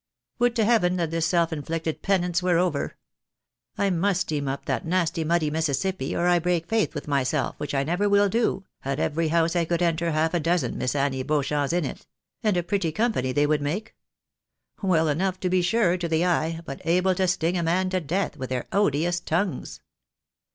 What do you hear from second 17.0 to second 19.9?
to sting a man to death with their odious tongues